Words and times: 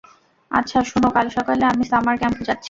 আচ্ছা 0.51 0.79
শোনো 0.89 1.09
কাল 1.15 1.27
সকালে 1.37 1.63
আমি 1.65 1.83
সামার 1.91 2.15
ক্যাম্প 2.17 2.37
যাচ্ছি। 2.39 2.59